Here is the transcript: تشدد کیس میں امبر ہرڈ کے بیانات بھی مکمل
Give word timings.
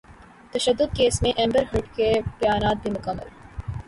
تشدد 0.53 0.95
کیس 0.95 1.21
میں 1.21 1.31
امبر 1.37 1.63
ہرڈ 1.73 1.95
کے 1.95 2.11
بیانات 2.39 2.81
بھی 2.83 2.91
مکمل 2.91 3.27